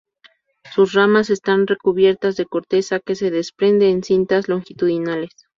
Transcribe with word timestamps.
Sus 0.73 0.93
ramas 0.93 1.29
están 1.29 1.67
recubiertas 1.67 2.35
de 2.35 2.47
corteza 2.47 2.99
que 3.01 3.13
se 3.13 3.29
desprende 3.29 3.91
en 3.91 4.03
cintas 4.03 4.47
longitudinales. 4.47 5.33